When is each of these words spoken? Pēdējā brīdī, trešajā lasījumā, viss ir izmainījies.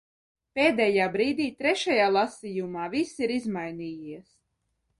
Pēdējā 0.59 1.09
brīdī, 1.15 1.45
trešajā 1.59 2.07
lasījumā, 2.15 2.89
viss 2.97 3.23
ir 3.27 3.35
izmainījies. 3.37 4.29